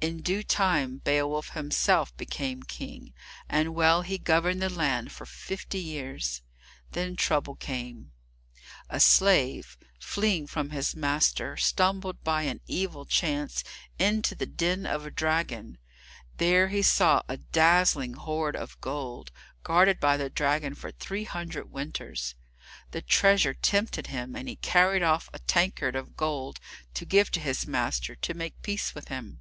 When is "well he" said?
3.74-4.16